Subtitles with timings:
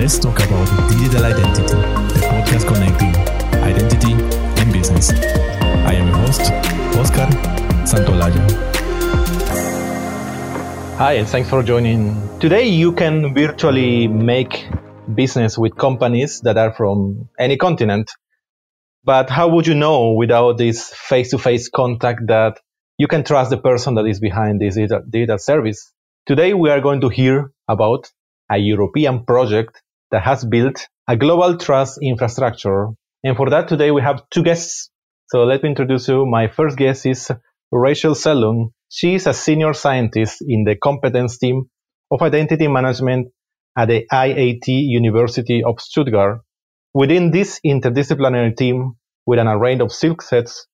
[0.00, 1.76] let's talk about digital identity,
[2.14, 3.14] the podcast connecting
[3.62, 4.12] identity
[4.62, 5.10] and business.
[5.10, 6.40] I am your host,
[6.96, 7.26] Oscar
[7.84, 8.40] Santolaya.
[10.96, 12.16] Hi, and thanks for joining.
[12.38, 14.66] Today, you can virtually make
[15.14, 18.10] business with companies that are from any continent.
[19.04, 22.58] But how would you know without this face to face contact that
[22.96, 24.76] you can trust the person that is behind this
[25.10, 25.92] data service?
[26.24, 28.10] Today, we are going to hear about
[28.50, 32.88] a European project that has built a global trust infrastructure.
[33.22, 34.90] And for that, today we have two guests.
[35.28, 36.26] So let me introduce you.
[36.26, 37.30] My first guest is
[37.72, 38.70] Rachel Sellung.
[38.88, 41.70] She is a senior scientist in the competence team
[42.10, 43.28] of identity management
[43.76, 46.40] at the IAT University of Stuttgart.
[46.92, 50.66] Within this interdisciplinary team, with an array of skill sets,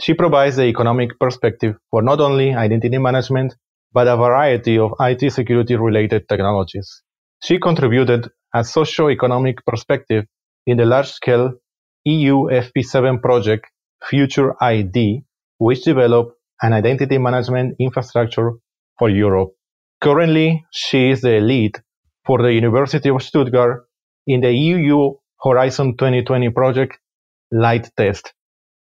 [0.00, 3.54] she provides the economic perspective for not only identity management,
[3.92, 7.02] but a variety of IT security related technologies.
[7.42, 10.24] She contributed a socio-economic perspective
[10.66, 11.54] in the large-scale
[12.04, 13.66] EU FP7 project
[14.08, 15.24] Future ID,
[15.58, 18.52] which developed an identity management infrastructure
[18.98, 19.52] for Europe.
[20.00, 21.78] Currently, she is the lead
[22.24, 23.86] for the University of Stuttgart
[24.26, 26.98] in the EU Horizon 2020 project
[27.50, 28.32] Lightest.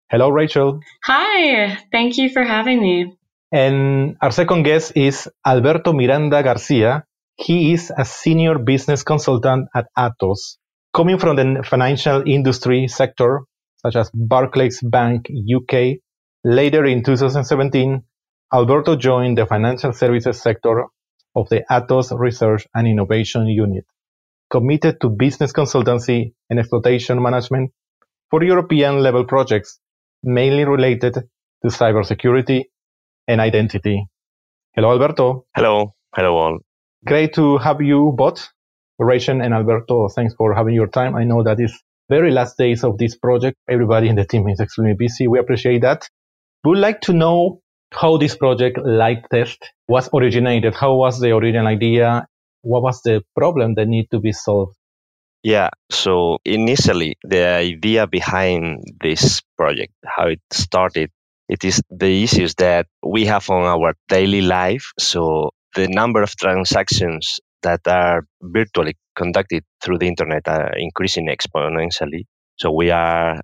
[0.09, 0.79] Hello, Rachel.
[1.05, 3.17] Hi, thank you for having me.
[3.51, 9.87] And our second guest is Alberto Miranda Garcia, he is a senior business consultant at
[9.97, 10.57] Atos.
[10.93, 13.41] Coming from the financial industry sector,
[13.77, 15.97] such as Barclays Bank UK,
[16.43, 18.03] later in 2017,
[18.53, 20.85] Alberto joined the financial services sector
[21.35, 23.85] of the Atos Research and Innovation Unit,
[24.51, 27.71] committed to business consultancy and exploitation management
[28.29, 29.79] for European level projects,
[30.21, 32.65] mainly related to cybersecurity
[33.27, 34.05] and identity.
[34.75, 35.45] Hello, Alberto.
[35.55, 35.95] Hello.
[36.15, 36.59] Hello, all.
[37.05, 38.49] Great to have you both,
[38.97, 40.07] Rachel and Alberto.
[40.07, 41.15] Thanks for having your time.
[41.15, 41.77] I know that is
[42.09, 43.57] very last days of this project.
[43.69, 45.27] Everybody in the team is extremely busy.
[45.27, 46.07] We appreciate that.
[46.63, 47.61] We would like to know
[47.91, 50.75] how this project Lightest was originated.
[50.75, 52.25] How was the original idea?
[52.61, 54.75] What was the problem that need to be solved?
[55.43, 61.11] Yeah, so initially the idea behind this project, how it started,
[61.49, 64.93] it is the issues that we have on our daily life.
[64.97, 72.25] So the number of transactions that are virtually conducted through the internet are increasing exponentially.
[72.57, 73.41] So we are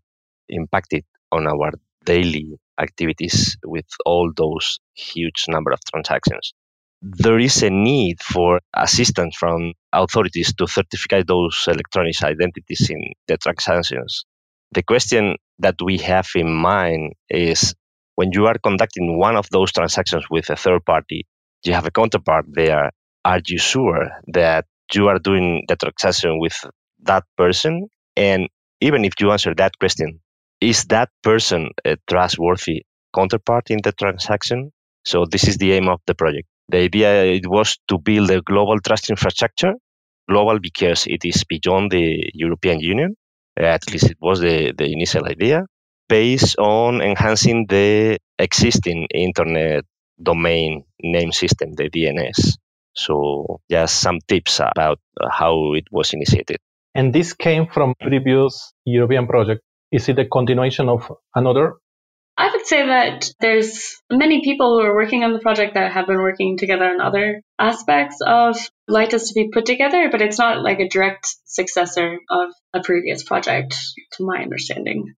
[0.49, 1.71] impacted on our
[2.05, 6.53] daily activities with all those huge number of transactions.
[7.01, 13.37] There is a need for assistance from authorities to certify those electronic identities in the
[13.37, 14.25] transactions.
[14.71, 17.73] The question that we have in mind is
[18.15, 21.25] when you are conducting one of those transactions with a third party,
[21.63, 22.91] you have a counterpart there.
[23.25, 26.55] Are you sure that you are doing the transaction with
[27.03, 27.87] that person?
[28.15, 28.47] And
[28.81, 30.19] even if you answer that question,
[30.61, 32.83] is that person a trustworthy
[33.13, 34.71] counterpart in the transaction?
[35.05, 36.47] So this is the aim of the project.
[36.69, 39.73] The idea it was to build a global trust infrastructure,
[40.29, 43.15] global because it is beyond the European Union.
[43.57, 45.65] At least it was the, the initial idea,
[46.07, 49.83] based on enhancing the existing internet
[50.21, 52.57] domain name system, the DNS.
[52.93, 54.99] So just some tips about
[55.31, 56.57] how it was initiated.
[56.95, 59.61] And this came from previous European project.
[59.91, 61.75] Is it a continuation of another?
[62.37, 66.07] I would say that there's many people who are working on the project that have
[66.07, 70.63] been working together on other aspects of Lightest to be put together, but it's not
[70.63, 73.75] like a direct successor of a previous project,
[74.13, 75.15] to my understanding.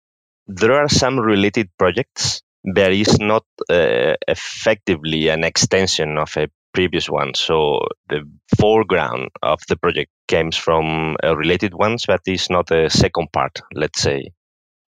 [0.47, 2.41] There are some related projects
[2.75, 7.33] there is not uh, effectively an extension of a previous one.
[7.33, 8.21] So the
[8.59, 13.61] foreground of the project comes from uh, related ones, but it's not a second part,
[13.73, 14.31] let's say.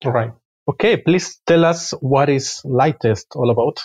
[0.05, 0.31] All right.
[0.69, 3.79] Okay, please tell us what is Lightest all about?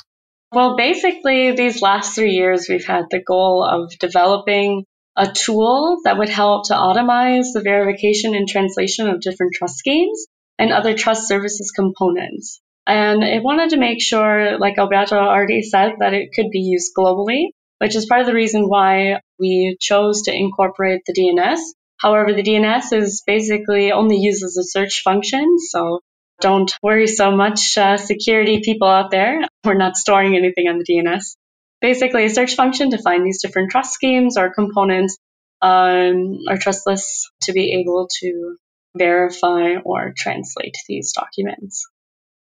[0.53, 4.85] Well, basically, these last three years, we've had the goal of developing
[5.17, 10.27] a tool that would help to automate the verification and translation of different trust schemes
[10.59, 12.61] and other trust services components.
[12.87, 16.93] And it wanted to make sure, like Alberto already said, that it could be used
[16.97, 17.49] globally,
[17.79, 21.59] which is part of the reason why we chose to incorporate the DNS.
[22.01, 26.01] However, the DNS is basically only used as a search function, so
[26.41, 29.41] don't worry so much, uh, security people out there.
[29.65, 31.37] We're not storing anything on the DNS.
[31.81, 35.19] Basically, a search function to find these different trust schemes or components
[35.61, 38.57] um, or trust lists to be able to
[38.97, 41.87] verify or translate these documents.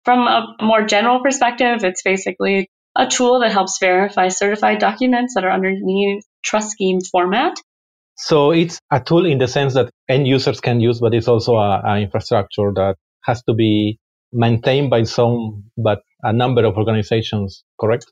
[0.06, 5.44] From a more general perspective, it's basically a tool that helps verify certified documents that
[5.44, 7.58] are underneath trust scheme format.
[8.18, 11.58] So it's a tool in the sense that end users can use, but it's also
[11.58, 14.00] an infrastructure that has to be
[14.32, 18.06] maintained by some, but a number of organizations, correct?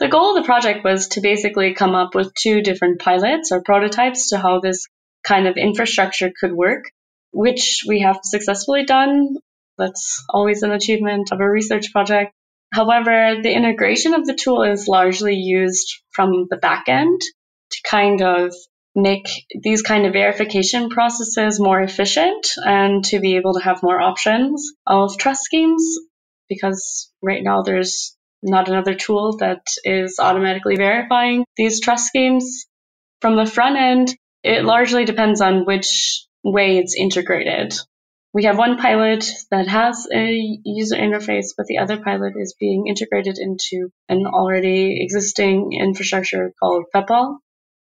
[0.00, 3.62] The goal of the project was to basically come up with two different pilots or
[3.62, 4.88] prototypes to how this
[5.22, 6.90] kind of infrastructure could work,
[7.32, 9.36] which we have successfully done.
[9.78, 12.32] That's always an achievement of a research project.
[12.72, 17.20] However, the integration of the tool is largely used from the back end
[17.70, 18.54] to kind of
[18.94, 19.26] make
[19.62, 24.72] these kind of verification processes more efficient and to be able to have more options
[24.86, 25.98] of trust schemes
[26.48, 32.66] because right now there's not another tool that is automatically verifying these trust schemes.
[33.20, 37.74] From the front end, it largely depends on which way it's integrated.
[38.34, 42.88] We have one pilot that has a user interface, but the other pilot is being
[42.88, 47.36] integrated into an already existing infrastructure called PEPPOL.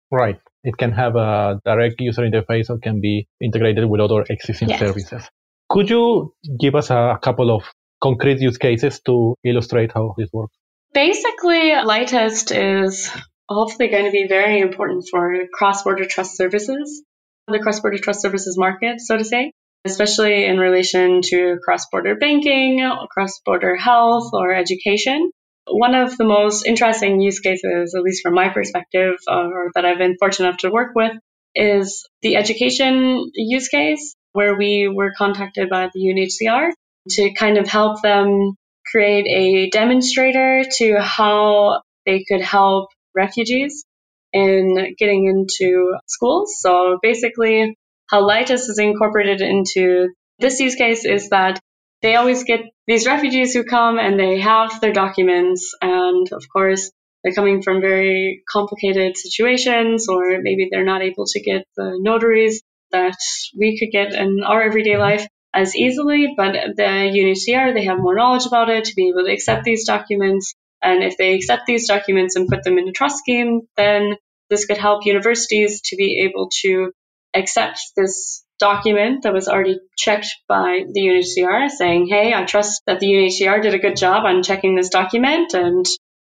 [0.10, 0.40] Right.
[0.64, 4.80] It can have a direct user interface or can be integrated with other existing yes.
[4.80, 5.30] services.
[5.70, 7.64] Could you give us a couple of
[8.02, 10.56] concrete use cases to illustrate how this works?
[10.94, 13.12] Basically, Lightest is
[13.50, 17.04] hopefully going to be very important for cross-border trust services,
[17.50, 19.52] the cross-border trust services market, so to say,
[19.86, 22.80] especially in relation to cross-border banking,
[23.10, 25.32] cross-border health, or education.
[25.70, 29.86] One of the most interesting use cases, at least from my perspective, uh, or that
[29.86, 31.14] I've been fortunate enough to work with,
[31.56, 36.72] is the education use case, where we were contacted by the UNHCR
[37.10, 38.56] to kind of help them
[38.92, 43.84] create a demonstrator to how they could help refugees
[44.32, 46.60] in getting into schools.
[46.60, 47.76] So basically,
[48.10, 50.10] how Lightest is incorporated into
[50.40, 51.60] this use case is that
[52.02, 56.92] they always get these refugees who come and they have their documents, and of course,
[57.24, 62.62] they're coming from very complicated situations, or maybe they're not able to get the notaries
[62.92, 63.18] that
[63.58, 68.16] we could get in our everyday life as easily, but the UNHCR, they have more
[68.16, 70.54] knowledge about it to be able to accept these documents.
[70.82, 74.16] And if they accept these documents and put them in a trust scheme, then
[74.50, 76.92] this could help universities to be able to
[77.34, 83.00] accept this document that was already checked by the UNHCR saying, hey, I trust that
[83.00, 85.86] the UNHCR did a good job on checking this document and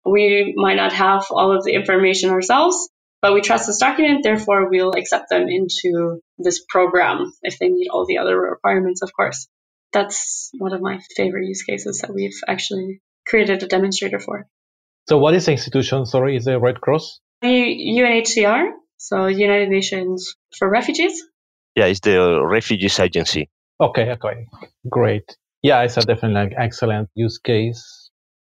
[0.05, 2.89] we might not have all of the information ourselves,
[3.21, 7.89] but we trust this document, therefore we'll accept them into this program if they meet
[7.89, 9.47] all the other requirements, of course.
[9.93, 14.47] That's one of my favorite use cases that we've actually created a demonstrator for.
[15.07, 16.05] So what is the institution?
[16.05, 17.19] Sorry, is it Red Cross?
[17.41, 21.23] The UNHCR, so United Nations for Refugees.
[21.75, 23.49] Yeah, it's the Refugees Agency.
[23.79, 24.47] Okay, okay,
[24.89, 25.37] great.
[25.61, 28.07] Yeah, it's a definitely excellent use case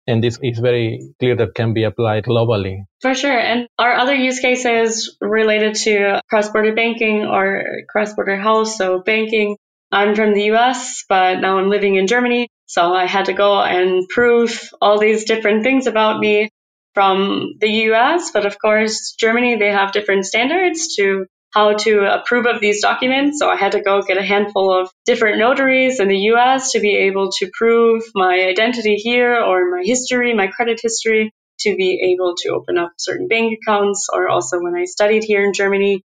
[0.08, 2.86] and this is very clear that can be applied globally.
[3.02, 3.38] For sure.
[3.38, 8.70] And our other use cases related to cross-border banking or cross-border health.
[8.70, 9.58] So banking,
[9.92, 12.50] I'm from the US, but now I'm living in Germany.
[12.66, 16.50] So I had to go and prove all these different things about me
[16.94, 18.32] from the US.
[18.32, 23.40] But of course, Germany, they have different standards to how to approve of these documents.
[23.40, 26.80] So I had to go get a handful of different notaries in the US to
[26.80, 32.14] be able to prove my identity here or my history, my credit history, to be
[32.14, 34.08] able to open up certain bank accounts.
[34.12, 36.02] Or also when I studied here in Germany,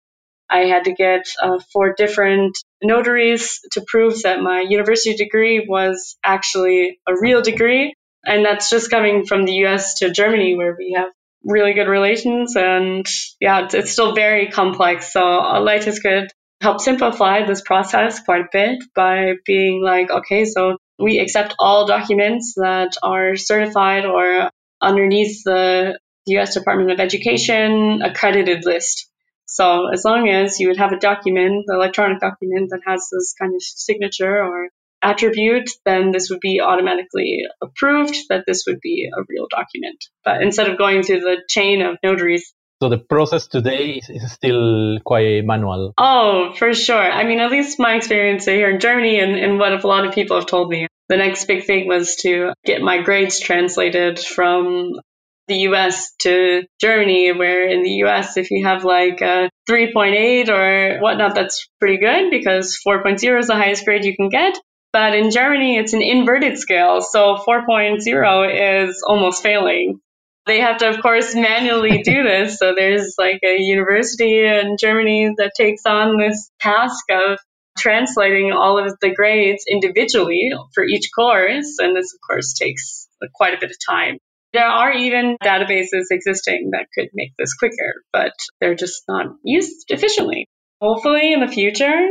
[0.50, 6.18] I had to get uh, four different notaries to prove that my university degree was
[6.24, 7.94] actually a real degree.
[8.26, 11.10] And that's just coming from the US to Germany, where we have
[11.44, 12.56] really good relations.
[12.56, 13.06] And
[13.40, 15.12] yeah, it's, it's still very complex.
[15.14, 16.30] So uh, Lightest could
[16.62, 21.86] help simplify this process quite a bit by being like, okay, so we accept all
[21.86, 24.50] documents that are certified or
[24.82, 29.10] underneath the US Department of Education accredited list.
[29.46, 33.34] So as long as you would have a document, the electronic document that has this
[33.40, 34.70] kind of signature or
[35.02, 40.04] attribute, then this would be automatically approved that this would be a real document.
[40.24, 42.54] But instead of going through the chain of notaries.
[42.82, 45.94] So the process today is still quite manual.
[45.98, 46.96] Oh, for sure.
[46.96, 50.14] I mean, at least my experience here in Germany and, and what a lot of
[50.14, 50.88] people have told me.
[51.10, 55.00] The next big thing was to get my grades translated from
[55.48, 61.00] the US to Germany, where in the US, if you have like a 3.8 or
[61.00, 64.60] whatnot, that's pretty good because 4.0 is the highest grade you can get.
[64.94, 67.02] But in Germany, it's an inverted scale.
[67.02, 70.00] So 4.0 is almost failing.
[70.46, 72.58] They have to, of course, manually do this.
[72.58, 77.38] So there's like a university in Germany that takes on this task of
[77.78, 81.78] translating all of the grades individually for each course.
[81.80, 84.18] And this, of course, takes quite a bit of time.
[84.54, 89.86] There are even databases existing that could make this quicker, but they're just not used
[89.90, 90.48] efficiently.
[90.82, 92.08] hopefully in the future,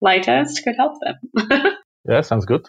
[0.00, 1.50] Lightest could help them.
[2.08, 2.66] yeah, sounds good.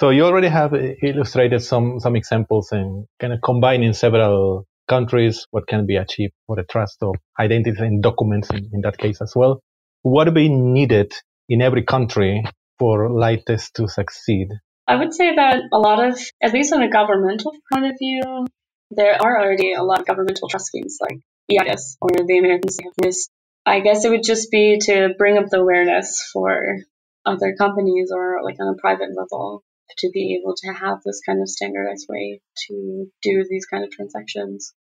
[0.00, 5.46] So you already have uh, illustrated some some examples and kind of combining several countries,
[5.50, 9.20] what can be achieved for the trust of identity and documents in, in that case
[9.22, 9.60] as well.
[10.02, 11.12] What would be needed
[11.48, 12.44] in every country
[12.78, 14.48] for Lightest to succeed?
[14.88, 18.46] I would say that a lot of, at least on a governmental point of view,
[18.90, 21.20] there are already a lot of governmental trust schemes like
[21.50, 22.70] EIDAS or the American
[23.00, 23.28] NIST.
[23.64, 26.78] I guess it would just be to bring up the awareness for
[27.24, 29.62] other companies or like on a private level
[29.98, 33.90] to be able to have this kind of standardized way to do these kind of
[33.90, 34.72] transactions.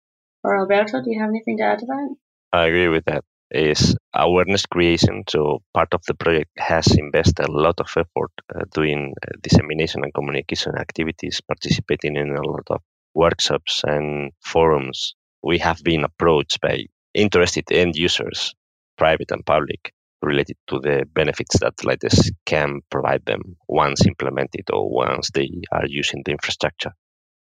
[0.43, 2.17] Or Alberto, do you have anything to add to that?
[2.53, 3.25] I agree with that.
[3.53, 5.25] Is awareness creation.
[5.29, 10.05] So part of the project has invested a lot of effort uh, doing uh, dissemination
[10.05, 12.81] and communication activities, participating in a lot of
[13.15, 15.15] workshops and forums.
[15.43, 18.55] We have been approached by interested end users,
[18.97, 24.91] private and public, related to the benefits that Lightest can provide them once implemented or
[24.91, 26.93] once they are using the infrastructure.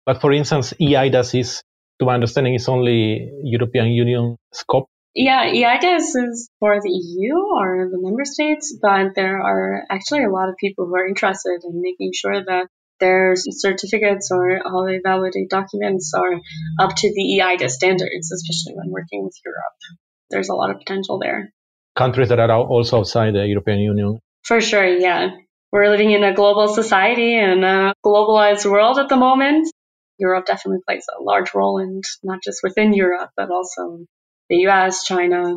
[0.05, 1.63] But for instance, EIDAS is,
[1.99, 4.87] to my understanding, is only European Union scope.
[5.13, 10.31] Yeah, EIDAS is for the EU or the member states, but there are actually a
[10.31, 12.67] lot of people who are interested in making sure that
[12.99, 16.39] their certificates or all the validate documents are
[16.79, 19.99] up to the EIDAS standards, especially when working with Europe.
[20.29, 21.51] There's a lot of potential there
[21.95, 24.19] countries that are also outside the European Union.
[24.43, 25.31] For sure, yeah.
[25.71, 29.71] We're living in a global society and a globalized world at the moment.
[30.17, 34.05] Europe definitely plays a large role and not just within Europe, but also
[34.49, 35.55] the US, China.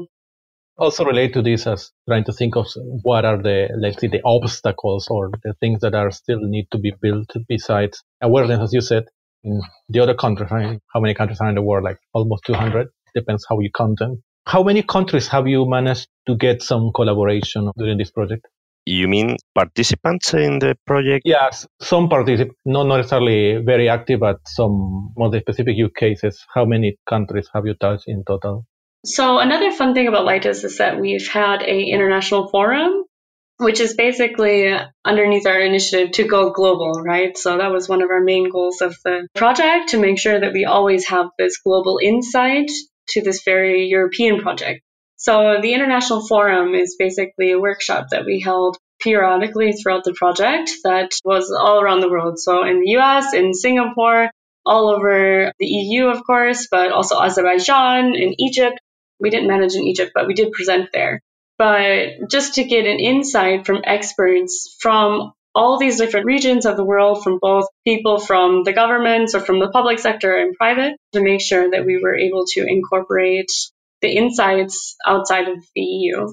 [0.76, 2.67] Also relate to this as trying to think of
[3.03, 6.79] what are the, let's say, the obstacles or the things that are still need to
[6.79, 9.05] be built besides awareness, as you said,
[9.45, 10.81] in the other countries, right?
[10.93, 11.85] How many countries are in the world?
[11.85, 12.88] Like almost 200.
[13.14, 14.23] Depends how you count them.
[14.47, 18.47] How many countries have you managed to get some collaboration during this project?
[18.85, 21.23] You mean participants in the project?
[21.25, 26.45] Yes, some participants, not necessarily very active, but some more specific use cases.
[26.55, 28.67] How many countries have you touched in total?
[29.07, 33.05] So another fun thing about Lightest is that we've had a international forum,
[33.57, 34.75] which is basically
[35.05, 37.37] underneath our initiative to go global, right?
[37.39, 40.53] So that was one of our main goals of the project to make sure that
[40.53, 42.71] we always have this global insight
[43.08, 44.82] to this very European project.
[45.16, 50.70] So the International Forum is basically a workshop that we held periodically throughout the project
[50.84, 52.38] that was all around the world.
[52.38, 54.30] So in the US, in Singapore,
[54.66, 58.78] all over the EU, of course, but also Azerbaijan, in Egypt.
[59.20, 61.20] We didn't manage in Egypt, but we did present there.
[61.58, 66.84] But just to get an insight from experts from all these different regions of the
[66.84, 71.23] world from both people from the governments or from the public sector and private to
[71.23, 73.50] make sure that we were able to incorporate
[74.02, 76.26] the insights outside of the EU.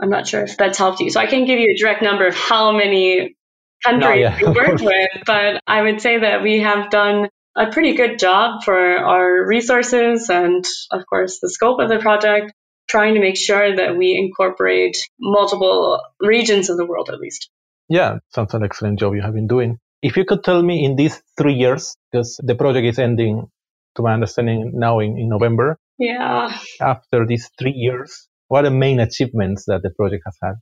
[0.00, 1.10] I'm not sure if that's helped you.
[1.10, 3.34] So I can't give you a direct number of how many
[3.82, 4.38] countries no, yeah.
[4.40, 8.62] we worked with, but I would say that we have done a pretty good job
[8.64, 12.52] for our resources and, of course, the scope of the project,
[12.88, 17.50] trying to make sure that we incorporate multiple regions of the world at least.
[17.88, 19.78] Yeah, sounds an excellent job you have been doing.
[20.02, 23.48] If you could tell me in these three years, because the project is ending,
[23.96, 25.78] to my understanding, now in, in November.
[25.98, 26.56] Yeah.
[26.80, 30.54] After these three years, what are the main achievements that the project has had?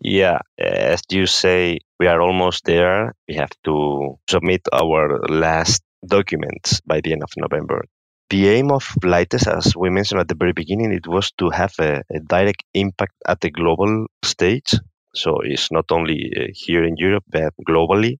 [0.00, 3.14] Yeah, as you say, we are almost there.
[3.28, 7.84] We have to submit our last documents by the end of November.
[8.30, 11.74] The aim of Lightest, as we mentioned at the very beginning, it was to have
[11.78, 14.74] a, a direct impact at the global stage
[15.14, 18.18] so it's not only uh, here in Europe, but globally.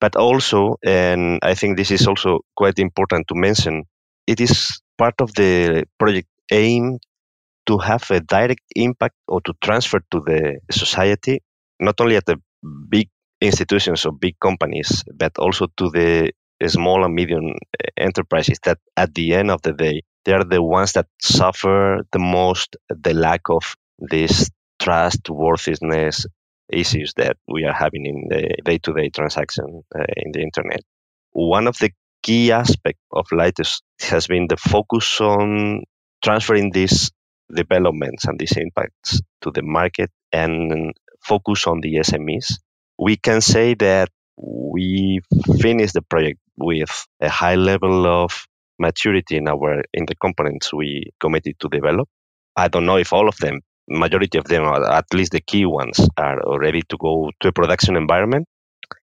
[0.00, 3.84] But also, and I think this is also quite important to mention,
[4.26, 6.98] it is part of the project aim
[7.66, 11.40] to have a direct impact or to transfer to the society,
[11.78, 12.36] not only at the
[12.88, 13.08] big
[13.40, 16.32] institutions or big companies, but also to the
[16.66, 20.62] small and medium uh, enterprises that at the end of the day, they are the
[20.62, 24.50] ones that suffer the most the lack of this
[24.82, 26.26] trustworthiness
[26.68, 30.80] issues that we are having in the day-to-day transaction uh, in the internet.
[31.32, 31.90] One of the
[32.22, 35.82] key aspects of Lightest has been the focus on
[36.22, 37.10] transferring these
[37.54, 42.54] developments and these impacts to the market and focus on the SMEs.
[42.98, 45.20] We can say that we
[45.60, 48.46] finished the project with a high level of
[48.78, 52.08] maturity in our in the components we committed to develop.
[52.56, 53.60] I don't know if all of them
[53.92, 57.96] majority of them, at least the key ones, are ready to go to a production
[57.96, 58.46] environment.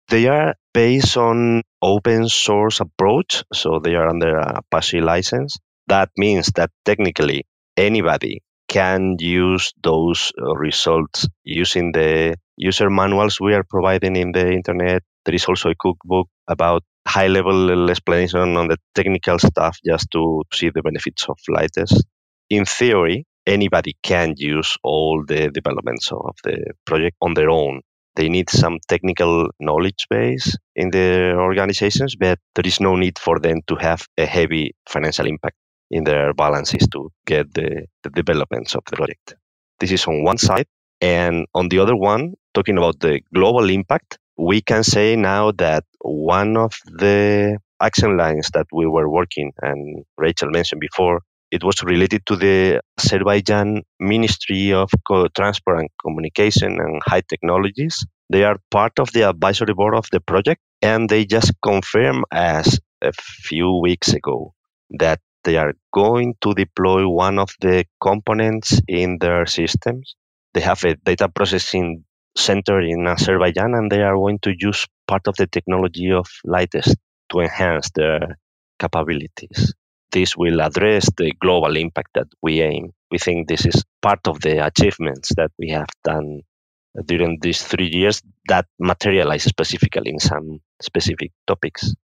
[0.09, 5.57] They are based on open source approach, so they are under a Apache license.
[5.87, 7.47] That means that technically
[7.77, 15.03] anybody can use those results using the user manuals we are providing in the internet.
[15.25, 20.43] There is also a cookbook about high level explanation on the technical stuff just to
[20.53, 22.05] see the benefits of Lightest.
[22.51, 27.81] In theory, anybody can use all the developments of the project on their own.
[28.17, 33.39] They need some technical knowledge base in their organizations, but there is no need for
[33.41, 35.57] them to have a heavy financial impact
[35.91, 39.35] in their balances to get the, the developments of the project.
[39.81, 40.67] This is on one side.
[41.01, 45.85] And on the other one, talking about the global impact, we can say now that
[46.01, 51.23] one of the action lines that we were working, and Rachel mentioned before,
[51.53, 54.91] it was related to the Azerbaijan Ministry of
[55.37, 58.07] Transport and Communication and High Technologies.
[58.31, 62.79] They are part of the advisory board of the project, and they just confirmed us
[63.03, 64.55] a few weeks ago
[64.99, 70.17] that they are going to deploy one of the components in their systems.
[70.55, 72.05] They have a data processing
[72.35, 76.97] center in Azerbaijan, and they are going to use part of the technology of Lightest
[77.31, 78.39] to enhance their
[78.79, 79.75] capabilities.
[80.13, 82.93] This will address the global impact that we aim.
[83.11, 86.43] We think this is part of the achievements that we have done
[87.07, 91.95] during these three years that materialize specifically in some specific topics.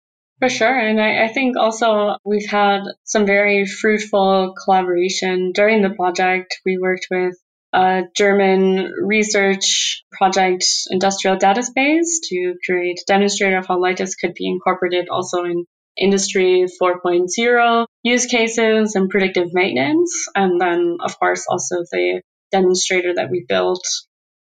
[0.40, 0.78] For sure.
[0.78, 6.60] And I, I, think also we've had some very fruitful collaboration during the project.
[6.64, 7.34] We worked with
[7.72, 14.34] a German research project, Industrial Data Space, to create a demonstrator of how Lightest could
[14.34, 15.64] be incorporated also in
[15.96, 20.26] Industry 4.0 use cases and predictive maintenance.
[20.34, 23.82] And then, of course, also the demonstrator that we built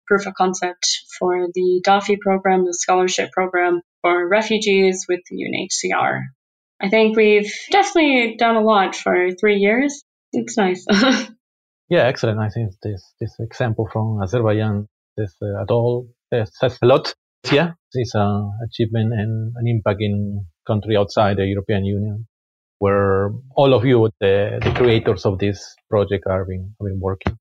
[0.07, 0.87] proof of concept
[1.19, 6.21] for the DAFI program, the scholarship program for refugees with the UNHCR.
[6.81, 10.03] I think we've definitely done a lot for three years.
[10.33, 10.85] It's nice.
[11.89, 12.41] yeah, excellent.
[12.41, 17.15] I think this this example from Azerbaijan, this uh, at all says a lot.
[17.51, 22.27] Yeah, it's an achievement and an impact in country outside the European Union,
[22.79, 27.39] where all of you, the, the creators of this project, are been, have been working.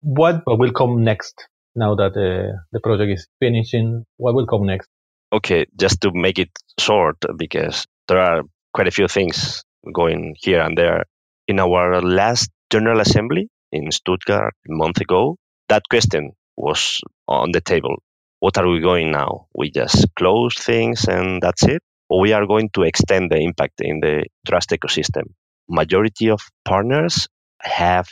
[0.00, 1.34] What will come next
[1.74, 4.04] now that uh, the project is finishing?
[4.16, 4.88] What will come next?
[5.32, 9.62] Okay, just to make it short, because there are quite a few things
[9.92, 11.04] going here and there.
[11.48, 15.36] In our last General Assembly in Stuttgart a month ago,
[15.68, 17.96] that question was on the table.
[18.40, 19.46] What are we going now?
[19.54, 21.82] We just close things and that's it?
[22.10, 25.24] We are going to extend the impact in the trust ecosystem?
[25.68, 27.28] Majority of partners
[27.60, 28.08] have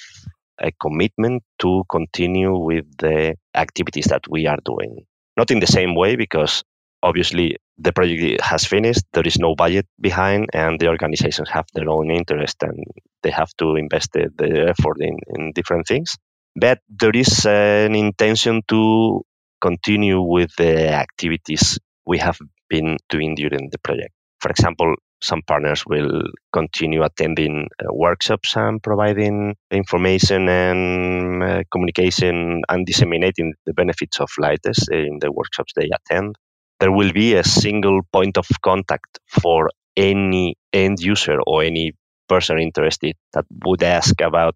[0.61, 5.05] a commitment to continue with the activities that we are doing.
[5.37, 6.63] Not in the same way, because
[7.03, 11.89] obviously the project has finished, there is no budget behind, and the organizations have their
[11.89, 12.85] own interest and
[13.23, 14.31] they have to invest the,
[14.69, 16.17] effort in, in different things.
[16.59, 19.23] But there is an intention to
[19.61, 24.13] continue with the activities we have been doing during the project.
[24.41, 32.63] For example, some partners will continue attending uh, workshops and providing information and uh, communication
[32.69, 36.37] and disseminating the benefits of Lightest in the workshops they attend.
[36.81, 41.93] There will be a single point of contact for any end user or any
[42.29, 44.55] person interested that would ask about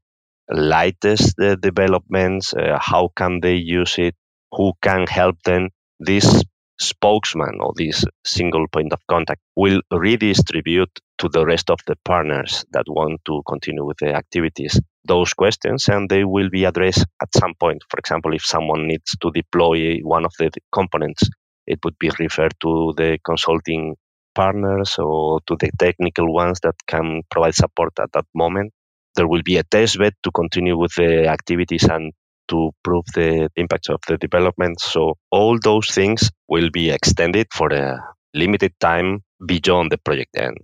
[0.51, 4.15] Lightest developments, uh, how can they use it,
[4.53, 5.71] who can help them.
[6.01, 6.43] This
[6.81, 12.65] spokesman or this single point of contact will redistribute to the rest of the partners
[12.73, 17.35] that want to continue with the activities those questions and they will be addressed at
[17.35, 17.83] some point.
[17.89, 21.29] For example, if someone needs to deploy one of the components,
[21.67, 23.97] it would be referred to the consulting
[24.35, 28.73] partners or to the technical ones that can provide support at that moment.
[29.17, 32.13] There will be a test bed to continue with the activities and
[32.51, 34.81] to prove the impact of the development.
[34.81, 37.99] So all those things will be extended for a
[38.35, 40.57] limited time beyond the project end.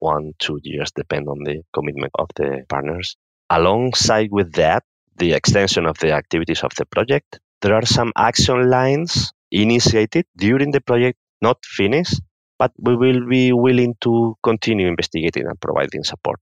[0.00, 3.16] One, two years, depend on the commitment of the partners.
[3.50, 4.84] Alongside with that,
[5.16, 10.70] the extension of the activities of the project, there are some action lines initiated during
[10.70, 12.20] the project, not finished,
[12.58, 16.38] but we will be willing to continue investigating and providing support.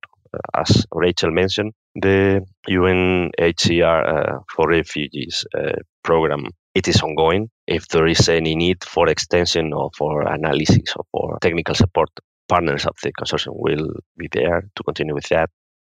[0.55, 7.49] As Rachel mentioned, the UNHCR uh, for refugees uh, program it is ongoing.
[7.66, 12.11] If there is any need for extension or for analysis or for technical support,
[12.49, 15.49] partners of the consortium will be there to continue with that.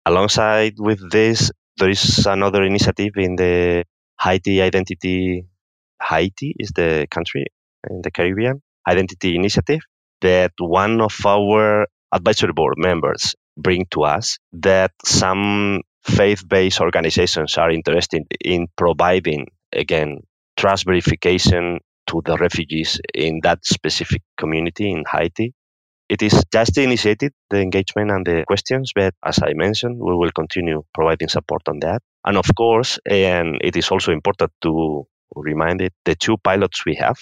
[0.08, 3.86] Alongside with this, there is another initiative in the
[4.19, 5.45] Haiti Identity.
[6.01, 7.45] Haiti is the country
[7.88, 9.82] in the Caribbean Identity Initiative
[10.21, 17.71] that one of our advisory board members bring to us that some faith-based organizations are
[17.71, 20.19] interested in providing again
[20.57, 25.53] trust verification to the refugees in that specific community in Haiti.
[26.09, 30.31] It is just initiated the engagement and the questions, but as I mentioned, we will
[30.31, 32.01] continue providing support on that.
[32.25, 36.95] And of course, and it is also important to remind it, the two pilots we
[36.95, 37.17] have,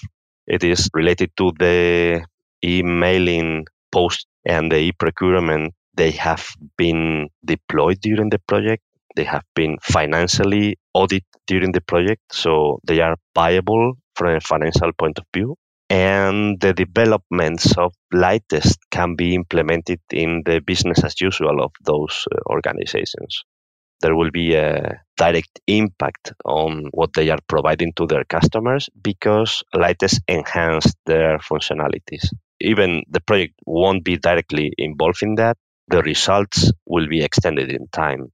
[0.48, 2.26] it is related to the
[2.66, 6.46] emailing post and the e-procurement they have
[6.78, 8.84] been deployed during the project
[9.16, 14.92] they have been financially audited during the project so they are viable from a financial
[14.98, 15.56] point of view
[15.90, 22.26] and the developments of Lightest can be implemented in the business as usual of those
[22.32, 23.44] uh, organizations
[24.02, 29.64] there will be a direct impact on what they are providing to their customers because
[29.74, 32.26] Lightest enhance their functionalities.
[32.62, 35.58] Even the project won't be directly involved in that,
[35.90, 38.32] the results will be extended in time.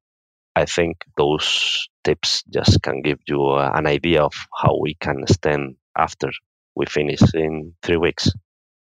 [0.55, 5.27] I think those tips just can give you uh, an idea of how we can
[5.27, 6.29] stand after
[6.75, 8.31] we finish in three weeks.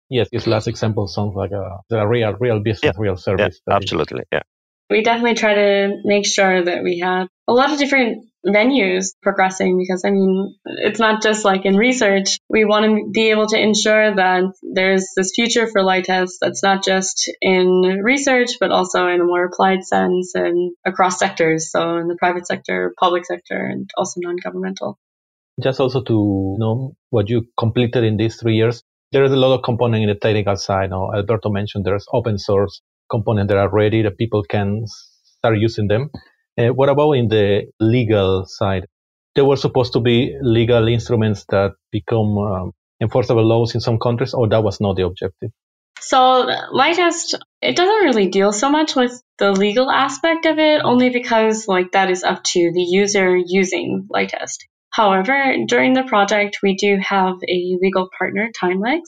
[0.08, 3.02] Yes, this last example sounds like a, a real, real business, yeah.
[3.02, 3.60] real service.
[3.66, 4.22] Yeah, absolutely.
[4.32, 4.42] Yeah
[4.90, 9.78] we definitely try to make sure that we have a lot of different venues progressing
[9.78, 12.38] because I mean, it's not just like in research.
[12.48, 16.84] We want to be able to ensure that there's this future for Lightest that's not
[16.84, 21.70] just in research, but also in a more applied sense and across sectors.
[21.70, 24.98] So in the private sector, public sector, and also non-governmental.
[25.62, 28.82] Just also to know what you completed in these three years.
[29.12, 30.90] There is a lot of component in the technical side.
[30.90, 34.84] Now, Alberto mentioned there's open source component that are ready that people can
[35.40, 36.10] start using them.
[36.60, 38.86] Uh, what about in the legal side?
[39.34, 44.34] There were supposed to be legal instruments that become um, enforceable laws in some countries,
[44.34, 45.50] or that was not the objective?
[46.00, 51.10] So Lightest, it doesn't really deal so much with the legal aspect of it, only
[51.10, 54.66] because like that is up to the user using Lightest.
[54.90, 59.00] However, during the project, we do have a legal partner, Timelex,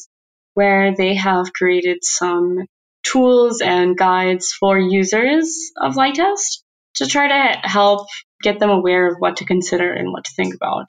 [0.54, 2.66] where they have created some
[3.02, 6.61] tools and guides for users of Lightest
[6.96, 8.06] to try to help
[8.42, 10.86] get them aware of what to consider and what to think about.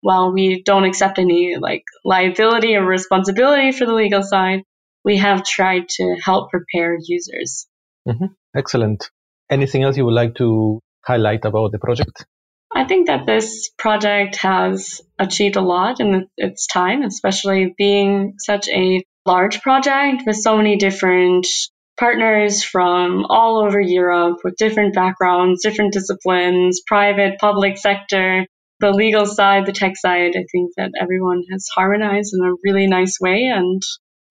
[0.00, 4.62] While we don't accept any like liability or responsibility for the legal side,
[5.04, 7.66] we have tried to help prepare users.
[8.06, 8.26] Mm-hmm.
[8.56, 9.10] Excellent.
[9.50, 12.26] Anything else you would like to highlight about the project?
[12.74, 18.68] I think that this project has achieved a lot in its time, especially being such
[18.68, 21.46] a large project with so many different
[21.98, 28.46] partners from all over Europe with different backgrounds, different disciplines, private, public sector,
[28.80, 30.32] the legal side, the tech side.
[30.36, 33.82] I think that everyone has harmonized in a really nice way, and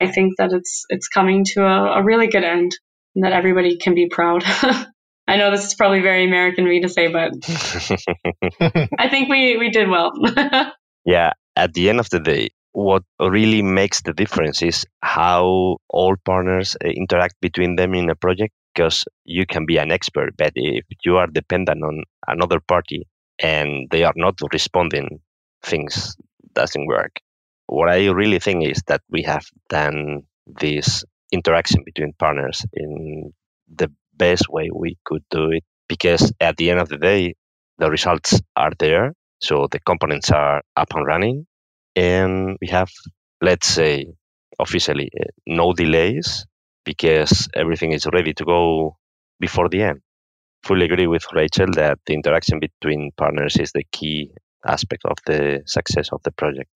[0.01, 2.71] I think that it's it's coming to a, a really good end,
[3.15, 4.43] and that everybody can be proud.
[5.29, 7.33] I know this is probably very American of me to say, but
[8.97, 10.13] I think we we did well.
[11.05, 16.15] yeah, at the end of the day, what really makes the difference is how all
[16.25, 20.51] partners uh, interact between them in a project because you can be an expert but
[20.55, 23.07] if you are dependent on another party
[23.39, 25.19] and they are not responding
[25.63, 26.15] things
[26.53, 27.19] doesn't work.
[27.67, 33.33] What i really think is that we have done this interaction between partners in
[33.75, 37.35] the best way we could do it because at the end of the day
[37.79, 41.46] the results are there so the components are up and running
[41.97, 42.89] and we have,
[43.41, 44.05] let's say,
[44.59, 46.45] officially uh, no delays
[46.85, 48.95] because everything is ready to go
[49.39, 49.99] before the end.
[50.63, 54.31] Fully agree with Rachel that the interaction between partners is the key
[54.65, 56.69] aspect of the success of the project.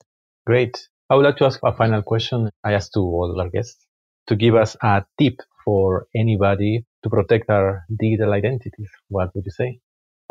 [0.45, 0.87] Great.
[1.09, 2.49] I would like to ask a final question.
[2.63, 3.85] I asked to all our guests
[4.27, 8.89] to give us a tip for anybody to protect our digital identities.
[9.09, 9.79] What would you say?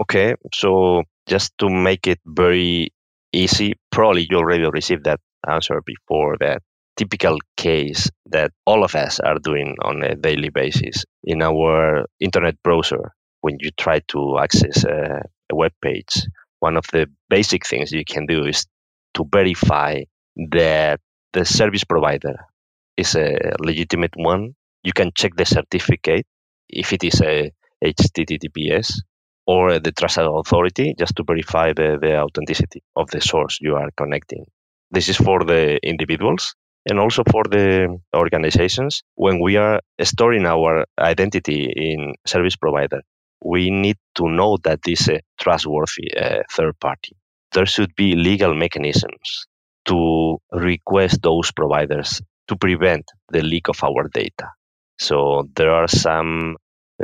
[0.00, 2.92] Okay, so just to make it very
[3.32, 3.74] easy.
[3.90, 6.62] Probably you already received that answer before that
[6.96, 12.56] typical case that all of us are doing on a daily basis in our internet
[12.62, 16.26] browser when you try to access a, a web page.
[16.58, 18.66] One of the basic things you can do is
[19.14, 20.02] to verify
[20.50, 21.00] that
[21.32, 22.36] the service provider
[22.96, 24.54] is a legitimate one.
[24.82, 26.26] You can check the certificate
[26.68, 27.50] if it is a
[27.82, 29.00] HTTPS
[29.54, 33.90] or the trusted authority just to verify the, the authenticity of the source you are
[33.96, 34.44] connecting.
[34.92, 36.54] This is for the individuals
[36.88, 37.66] and also for the
[38.14, 39.02] organizations.
[39.16, 43.00] When we are storing our identity in service provider,
[43.44, 47.16] we need to know that this is a trustworthy uh, third party.
[47.52, 49.46] There should be legal mechanisms
[49.86, 54.48] to request those providers to prevent the leak of our data.
[55.00, 56.56] So there are some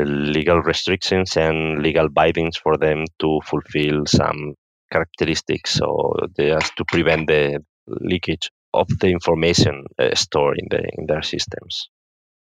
[0.04, 4.54] legal restrictions and legal bindings for them to fulfill some
[4.92, 5.72] characteristics.
[5.74, 11.22] So just to prevent the leakage of the information uh, stored in the in their
[11.22, 11.88] systems.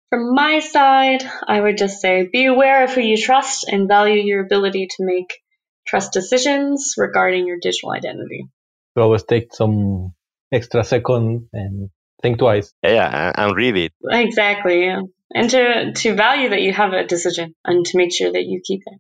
[0.09, 4.21] From my side i would just say be aware of who you trust and value
[4.21, 5.41] your ability to make
[5.87, 8.47] trust decisions regarding your digital identity.
[8.93, 10.13] So always take some
[10.51, 11.89] extra second and
[12.23, 15.01] think twice yeah and read it exactly yeah
[15.33, 18.61] and to to value that you have a decision and to make sure that you
[18.63, 18.99] keep it.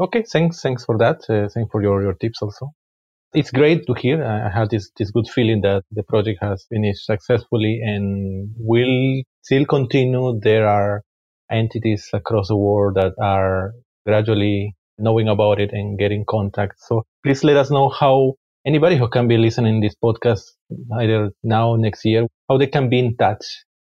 [0.00, 1.18] Okay, thanks, thanks for that.
[1.28, 2.72] Uh, thanks for your your tips also.
[3.34, 4.24] It's great to hear.
[4.24, 9.66] I have this this good feeling that the project has finished successfully and will still
[9.66, 10.38] continue.
[10.40, 11.02] There are
[11.50, 13.72] entities across the world that are
[14.06, 16.80] gradually knowing about it and getting contact.
[16.80, 18.34] So please let us know how
[18.68, 20.42] anybody who can be listening to this podcast
[21.00, 23.44] either now next year how they can be in touch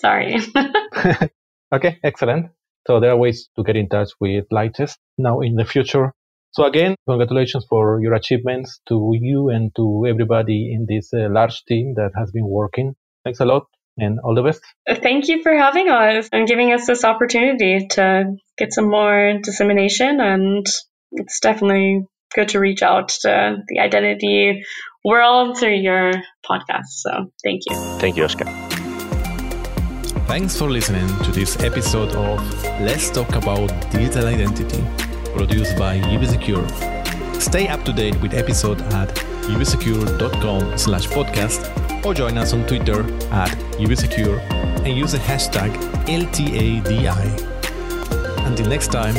[0.00, 0.38] Sorry.
[1.74, 2.52] okay, excellent.
[2.86, 6.14] So there are ways to get in touch with Lightest now in the future.
[6.52, 11.62] So again, congratulations for your achievements to you and to everybody in this uh, large
[11.66, 12.94] team that has been working.
[13.22, 14.60] Thanks a lot and all the best.
[14.88, 20.20] Thank you for having us and giving us this opportunity to get some more dissemination.
[20.20, 20.66] And
[21.12, 24.64] it's definitely good to reach out to the identity
[25.04, 26.12] world through your
[26.48, 26.88] podcast.
[26.88, 27.76] So thank you.
[27.98, 28.44] Thank you, Oscar.
[30.26, 34.84] Thanks for listening to this episode of Let's Talk About Digital Identity,
[35.34, 36.64] produced by Ubisecure.
[37.40, 39.08] Stay up to date with episode at
[39.54, 43.00] ubisecure.com slash podcast or join us on Twitter
[43.32, 44.38] at ubisecure
[44.84, 45.70] and use the hashtag
[46.06, 47.46] LTADI.
[48.46, 49.14] Until next time,